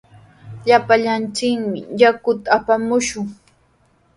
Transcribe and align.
Llapallanchik 0.65 1.61
yakuta 2.01 2.47
apamushun. 2.57 3.25